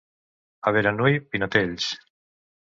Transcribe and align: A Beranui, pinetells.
A 0.71 0.73
Beranui, 0.77 1.19
pinetells. 1.35 1.91